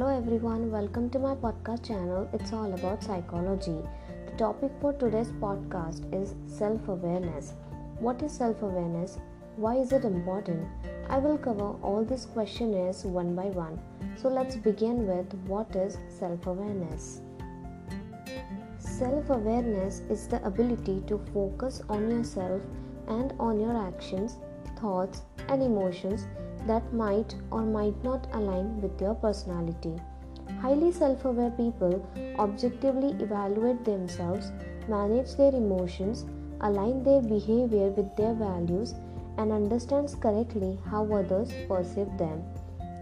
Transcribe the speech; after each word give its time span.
everyone, 0.00 0.70
welcome 0.70 1.10
to 1.10 1.18
my 1.18 1.34
podcast 1.34 1.86
channel. 1.86 2.26
It's 2.32 2.54
all 2.54 2.72
about 2.72 3.04
psychology. 3.04 3.76
The 4.24 4.32
topic 4.38 4.70
for 4.80 4.94
today's 4.94 5.32
podcast 5.32 6.02
is 6.14 6.34
self 6.46 6.88
awareness. 6.88 7.52
What 7.98 8.22
is 8.22 8.32
self 8.32 8.62
awareness? 8.62 9.18
Why 9.56 9.74
is 9.74 9.92
it 9.92 10.06
important? 10.06 10.66
I 11.10 11.18
will 11.18 11.36
cover 11.36 11.74
all 11.82 12.06
these 12.06 12.24
questionnaires 12.24 13.04
one 13.04 13.36
by 13.36 13.48
one. 13.58 13.78
So 14.16 14.30
let's 14.30 14.56
begin 14.56 15.06
with 15.06 15.34
what 15.46 15.76
is 15.76 15.98
self 16.08 16.46
awareness. 16.46 17.20
Self 18.78 19.28
awareness 19.28 20.00
is 20.08 20.26
the 20.26 20.42
ability 20.42 21.02
to 21.08 21.20
focus 21.34 21.82
on 21.90 22.10
yourself 22.10 22.62
and 23.08 23.34
on 23.38 23.60
your 23.60 23.76
actions, 23.76 24.38
thoughts, 24.80 25.20
and 25.48 25.62
emotions 25.62 26.26
that 26.66 26.92
might 26.92 27.34
or 27.50 27.62
might 27.62 28.02
not 28.04 28.26
align 28.32 28.80
with 28.80 29.00
your 29.00 29.14
personality. 29.14 29.94
Highly 30.60 30.92
self 30.92 31.24
aware 31.24 31.50
people 31.50 32.06
objectively 32.38 33.10
evaluate 33.22 33.84
themselves, 33.84 34.52
manage 34.88 35.34
their 35.36 35.54
emotions, 35.54 36.26
align 36.60 37.02
their 37.02 37.22
behavior 37.22 37.88
with 37.88 38.14
their 38.16 38.34
values, 38.34 38.94
and 39.38 39.50
understands 39.50 40.14
correctly 40.14 40.78
how 40.90 41.04
others 41.12 41.52
perceive 41.68 42.16
them. 42.18 42.42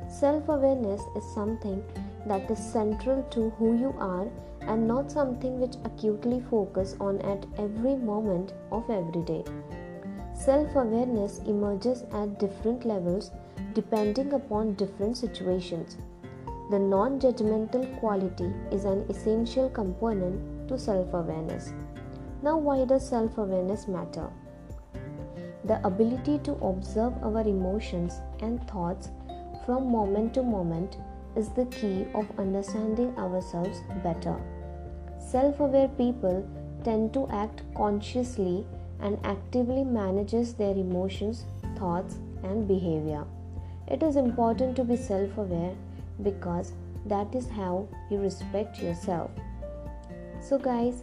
Self 0.08 0.48
awareness 0.48 1.02
is 1.16 1.34
something 1.34 1.82
that 2.26 2.50
is 2.50 2.58
central 2.58 3.22
to 3.30 3.50
who 3.50 3.76
you 3.76 3.94
are 3.98 4.28
and 4.62 4.86
not 4.86 5.10
something 5.10 5.60
which 5.60 5.76
acutely 5.84 6.40
focus 6.50 6.96
on 7.00 7.20
at 7.22 7.46
every 7.58 7.96
moment 7.96 8.52
of 8.70 8.88
every 8.90 9.22
day. 9.22 9.44
Self 10.40 10.74
awareness 10.74 11.40
emerges 11.40 12.04
at 12.14 12.38
different 12.38 12.86
levels 12.86 13.30
depending 13.74 14.32
upon 14.32 14.72
different 14.72 15.18
situations. 15.18 15.98
The 16.70 16.78
non 16.78 17.20
judgmental 17.20 17.84
quality 18.00 18.50
is 18.72 18.86
an 18.86 19.04
essential 19.10 19.68
component 19.68 20.66
to 20.68 20.78
self 20.78 21.12
awareness. 21.12 21.74
Now, 22.42 22.56
why 22.56 22.86
does 22.86 23.06
self 23.06 23.36
awareness 23.36 23.86
matter? 23.86 24.30
The 25.66 25.78
ability 25.86 26.38
to 26.44 26.52
observe 26.72 27.12
our 27.22 27.42
emotions 27.42 28.22
and 28.40 28.66
thoughts 28.66 29.10
from 29.66 29.92
moment 29.92 30.32
to 30.34 30.42
moment 30.42 30.96
is 31.36 31.50
the 31.50 31.66
key 31.66 32.06
of 32.14 32.26
understanding 32.38 33.14
ourselves 33.18 33.82
better. 34.02 34.40
Self 35.18 35.60
aware 35.60 35.88
people 35.88 36.48
tend 36.82 37.12
to 37.12 37.28
act 37.28 37.62
consciously 37.74 38.66
and 39.02 39.18
actively 39.24 39.84
manages 39.84 40.54
their 40.54 40.72
emotions, 40.72 41.44
thoughts 41.76 42.18
and 42.42 42.66
behavior. 42.66 43.24
It 43.88 44.02
is 44.02 44.16
important 44.16 44.76
to 44.76 44.84
be 44.84 44.96
self 44.96 45.36
aware 45.36 45.74
because 46.22 46.72
that 47.06 47.34
is 47.34 47.48
how 47.48 47.88
you 48.10 48.18
respect 48.18 48.78
yourself. 48.78 49.30
So, 50.40 50.58
guys, 50.58 51.02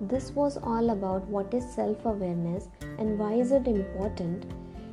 this 0.00 0.30
was 0.30 0.56
all 0.56 0.90
about 0.90 1.26
what 1.28 1.52
is 1.52 1.68
self 1.74 2.04
awareness 2.06 2.68
and 2.98 3.18
why 3.18 3.34
is 3.34 3.52
it 3.52 3.66
important. 3.66 4.46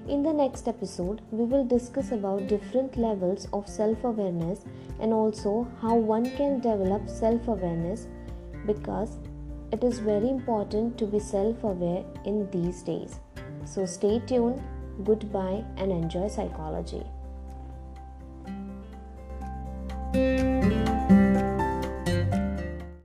In 0.07 0.23
the 0.23 0.33
next 0.33 0.67
episode, 0.67 1.21
we 1.31 1.45
will 1.45 1.65
discuss 1.65 2.11
about 2.11 2.47
different 2.47 2.97
levels 2.97 3.47
of 3.53 3.67
self 3.67 4.03
awareness 4.03 4.65
and 4.99 5.13
also 5.13 5.67
how 5.81 5.95
one 5.95 6.29
can 6.37 6.59
develop 6.59 7.09
self 7.09 7.47
awareness 7.47 8.07
because 8.65 9.17
it 9.71 9.83
is 9.83 9.99
very 9.99 10.29
important 10.29 10.97
to 10.97 11.05
be 11.05 11.19
self 11.19 11.63
aware 11.63 12.03
in 12.25 12.49
these 12.51 12.83
days. 12.83 13.19
So, 13.65 13.85
stay 13.85 14.19
tuned 14.19 14.61
Goodbye 15.03 15.63
and 15.77 15.91
enjoy 15.91 16.27
psychology. 16.27 17.03